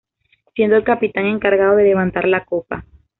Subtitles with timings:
[0.55, 2.83] Siendo el capitán encargado de levantar la copa.